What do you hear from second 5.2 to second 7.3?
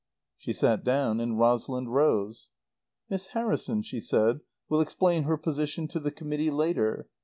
her position to the Committee later.